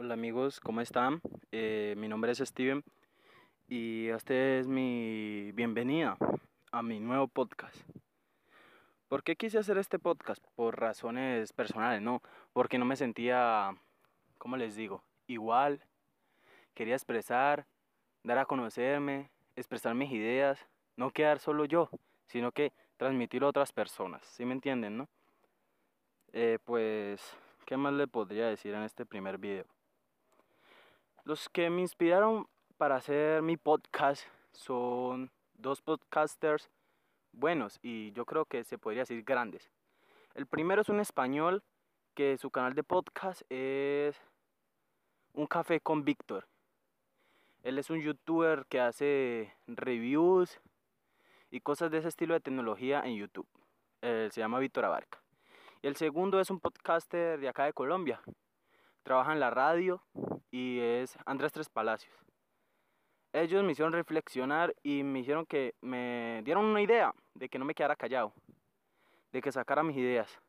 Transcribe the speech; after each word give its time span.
Hola 0.00 0.14
amigos, 0.14 0.60
¿cómo 0.60 0.80
están? 0.80 1.20
Eh, 1.50 1.96
mi 1.98 2.06
nombre 2.06 2.30
es 2.30 2.38
Steven 2.38 2.84
y 3.66 4.06
este 4.10 4.60
es 4.60 4.68
mi 4.68 5.50
bienvenida 5.50 6.16
a 6.70 6.84
mi 6.84 7.00
nuevo 7.00 7.26
podcast. 7.26 7.76
¿Por 9.08 9.24
qué 9.24 9.34
quise 9.34 9.58
hacer 9.58 9.76
este 9.76 9.98
podcast? 9.98 10.40
Por 10.54 10.78
razones 10.78 11.52
personales, 11.52 12.00
¿no? 12.00 12.22
Porque 12.52 12.78
no 12.78 12.84
me 12.84 12.94
sentía, 12.94 13.74
¿cómo 14.38 14.56
les 14.56 14.76
digo? 14.76 15.02
Igual. 15.26 15.82
Quería 16.74 16.94
expresar, 16.94 17.66
dar 18.22 18.38
a 18.38 18.44
conocerme, 18.44 19.32
expresar 19.56 19.96
mis 19.96 20.12
ideas, 20.12 20.64
no 20.94 21.10
quedar 21.10 21.40
solo 21.40 21.64
yo, 21.64 21.90
sino 22.28 22.52
que 22.52 22.72
transmitirlo 22.98 23.48
a 23.48 23.50
otras 23.50 23.72
personas, 23.72 24.24
¿sí 24.26 24.44
me 24.44 24.52
entienden, 24.52 24.96
no? 24.96 25.08
Eh, 26.32 26.60
pues, 26.64 27.36
¿qué 27.66 27.76
más 27.76 27.94
le 27.94 28.06
podría 28.06 28.46
decir 28.46 28.74
en 28.74 28.84
este 28.84 29.04
primer 29.04 29.38
video? 29.38 29.66
Los 31.28 31.50
que 31.50 31.68
me 31.68 31.82
inspiraron 31.82 32.48
para 32.78 32.96
hacer 32.96 33.42
mi 33.42 33.58
podcast 33.58 34.24
son 34.52 35.30
dos 35.58 35.82
podcasters 35.82 36.70
buenos 37.32 37.78
y 37.82 38.12
yo 38.12 38.24
creo 38.24 38.46
que 38.46 38.64
se 38.64 38.78
podría 38.78 39.02
decir 39.02 39.24
grandes. 39.24 39.70
El 40.34 40.46
primero 40.46 40.80
es 40.80 40.88
un 40.88 41.00
español 41.00 41.62
que 42.14 42.38
su 42.38 42.50
canal 42.50 42.72
de 42.72 42.82
podcast 42.82 43.42
es 43.50 44.18
Un 45.34 45.46
Café 45.46 45.80
con 45.80 46.02
Víctor. 46.02 46.46
Él 47.62 47.78
es 47.78 47.90
un 47.90 48.00
youtuber 48.00 48.64
que 48.64 48.80
hace 48.80 49.52
reviews 49.66 50.58
y 51.50 51.60
cosas 51.60 51.90
de 51.90 51.98
ese 51.98 52.08
estilo 52.08 52.32
de 52.32 52.40
tecnología 52.40 53.02
en 53.04 53.16
YouTube. 53.16 53.48
Él 54.00 54.32
se 54.32 54.40
llama 54.40 54.60
Víctor 54.60 54.86
Abarca. 54.86 55.20
Y 55.82 55.88
el 55.88 55.96
segundo 55.96 56.40
es 56.40 56.48
un 56.48 56.58
podcaster 56.58 57.38
de 57.38 57.50
acá 57.50 57.66
de 57.66 57.74
Colombia. 57.74 58.22
Trabaja 59.02 59.34
en 59.34 59.40
la 59.40 59.50
radio 59.50 60.02
y 60.50 60.78
es 60.80 61.16
Andrés 61.26 61.52
Tres 61.52 61.68
Palacios. 61.68 62.14
Ellos 63.32 63.62
me 63.62 63.72
hicieron 63.72 63.92
reflexionar 63.92 64.74
y 64.82 65.02
me 65.02 65.20
hicieron 65.20 65.44
que 65.46 65.74
me 65.80 66.42
dieron 66.44 66.64
una 66.64 66.80
idea 66.80 67.14
de 67.34 67.48
que 67.48 67.58
no 67.58 67.64
me 67.64 67.74
quedara 67.74 67.94
callado, 67.94 68.32
de 69.32 69.42
que 69.42 69.52
sacara 69.52 69.82
mis 69.82 69.96
ideas. 69.96 70.40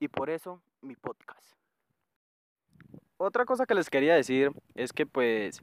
Y 0.00 0.08
por 0.08 0.28
eso 0.30 0.60
mi 0.82 0.96
podcast. 0.96 1.56
Otra 3.16 3.44
cosa 3.44 3.66
que 3.66 3.74
les 3.74 3.90
quería 3.90 4.14
decir 4.14 4.52
es 4.74 4.92
que 4.92 5.06
pues 5.06 5.62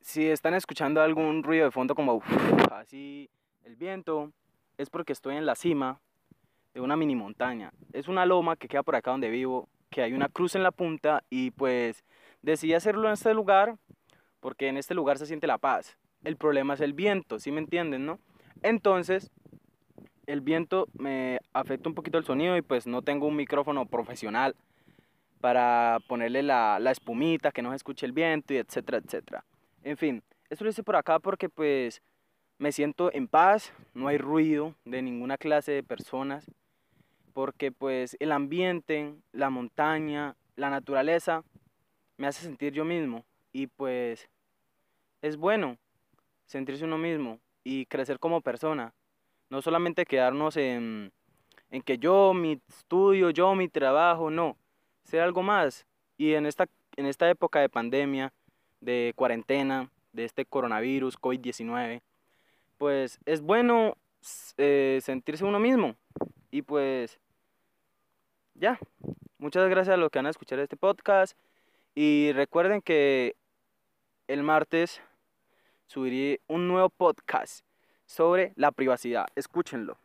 si 0.00 0.28
están 0.28 0.54
escuchando 0.54 1.00
algún 1.00 1.42
ruido 1.42 1.64
de 1.64 1.70
fondo 1.70 1.94
como 1.94 2.22
así 2.70 3.30
el 3.64 3.76
viento, 3.76 4.32
es 4.78 4.90
porque 4.90 5.12
estoy 5.12 5.36
en 5.36 5.46
la 5.46 5.54
cima 5.54 6.00
de 6.74 6.80
una 6.80 6.96
mini 6.96 7.14
montaña. 7.14 7.72
Es 7.92 8.08
una 8.08 8.26
loma 8.26 8.56
que 8.56 8.68
queda 8.68 8.82
por 8.82 8.96
acá 8.96 9.10
donde 9.10 9.30
vivo, 9.30 9.68
que 9.90 10.02
hay 10.02 10.12
una 10.12 10.28
cruz 10.28 10.54
en 10.54 10.62
la 10.62 10.72
punta 10.72 11.22
y 11.30 11.50
pues 11.52 12.04
decidí 12.42 12.74
hacerlo 12.74 13.06
en 13.06 13.14
este 13.14 13.34
lugar 13.34 13.76
porque 14.40 14.68
en 14.68 14.76
este 14.76 14.94
lugar 14.94 15.18
se 15.18 15.26
siente 15.26 15.46
la 15.46 15.58
paz. 15.58 15.96
El 16.24 16.36
problema 16.36 16.74
es 16.74 16.80
el 16.80 16.92
viento, 16.92 17.38
¿sí 17.38 17.50
me 17.50 17.60
entienden, 17.60 18.06
no? 18.06 18.18
Entonces, 18.62 19.30
el 20.26 20.40
viento 20.40 20.88
me 20.94 21.40
afecta 21.52 21.88
un 21.88 21.94
poquito 21.94 22.18
el 22.18 22.24
sonido 22.24 22.56
y 22.56 22.62
pues 22.62 22.86
no 22.86 23.02
tengo 23.02 23.26
un 23.26 23.36
micrófono 23.36 23.86
profesional 23.86 24.54
para 25.40 25.98
ponerle 26.08 26.42
la, 26.42 26.78
la 26.78 26.90
espumita, 26.90 27.50
que 27.50 27.62
no 27.62 27.70
se 27.70 27.76
escuche 27.76 28.06
el 28.06 28.12
viento 28.12 28.54
y 28.54 28.58
etcétera, 28.58 28.98
etcétera. 28.98 29.44
En 29.82 29.96
fin, 29.96 30.22
eso 30.50 30.64
lo 30.64 30.70
hice 30.70 30.82
por 30.82 30.96
acá 30.96 31.18
porque 31.18 31.48
pues 31.48 32.02
me 32.58 32.70
siento 32.70 33.12
en 33.12 33.26
paz, 33.26 33.72
no 33.94 34.06
hay 34.08 34.18
ruido 34.18 34.74
de 34.84 35.02
ninguna 35.02 35.38
clase 35.38 35.72
de 35.72 35.82
personas, 35.82 36.48
porque 37.32 37.72
pues 37.72 38.16
el 38.20 38.30
ambiente, 38.30 39.14
la 39.32 39.50
montaña, 39.50 40.36
la 40.54 40.70
naturaleza 40.70 41.42
me 42.22 42.28
hace 42.28 42.44
sentir 42.44 42.72
yo 42.72 42.84
mismo 42.84 43.24
y 43.52 43.66
pues 43.66 44.28
es 45.22 45.36
bueno 45.36 45.76
sentirse 46.46 46.84
uno 46.84 46.96
mismo 46.96 47.40
y 47.64 47.86
crecer 47.86 48.20
como 48.20 48.40
persona, 48.40 48.94
no 49.50 49.60
solamente 49.60 50.06
quedarnos 50.06 50.56
en, 50.56 51.10
en 51.72 51.82
que 51.82 51.98
yo, 51.98 52.32
mi 52.32 52.60
estudio, 52.68 53.30
yo, 53.30 53.56
mi 53.56 53.68
trabajo, 53.68 54.30
no, 54.30 54.56
ser 55.02 55.20
algo 55.22 55.42
más. 55.42 55.84
Y 56.16 56.34
en 56.34 56.46
esta, 56.46 56.68
en 56.94 57.06
esta 57.06 57.28
época 57.28 57.58
de 57.58 57.68
pandemia, 57.68 58.32
de 58.80 59.14
cuarentena, 59.16 59.90
de 60.12 60.24
este 60.24 60.44
coronavirus, 60.44 61.18
COVID-19, 61.18 62.02
pues 62.78 63.18
es 63.24 63.40
bueno 63.40 63.96
eh, 64.58 65.00
sentirse 65.02 65.44
uno 65.44 65.58
mismo. 65.58 65.96
Y 66.52 66.62
pues 66.62 67.18
ya, 68.54 68.78
muchas 69.38 69.68
gracias 69.68 69.94
a 69.94 69.96
los 69.96 70.08
que 70.08 70.20
van 70.20 70.26
a 70.26 70.30
escuchar 70.30 70.60
este 70.60 70.76
podcast. 70.76 71.36
Y 71.94 72.32
recuerden 72.32 72.80
que 72.80 73.36
el 74.28 74.42
martes 74.42 75.02
subiré 75.86 76.40
un 76.48 76.68
nuevo 76.68 76.88
podcast 76.88 77.64
sobre 78.06 78.52
la 78.56 78.72
privacidad. 78.72 79.26
Escúchenlo. 79.34 79.98